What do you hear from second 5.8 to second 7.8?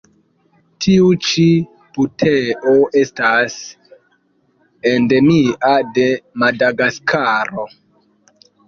de Madagaskaro.